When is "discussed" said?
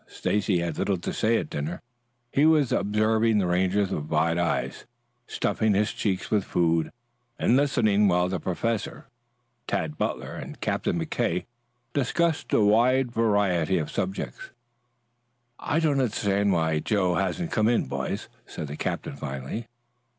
11.93-12.51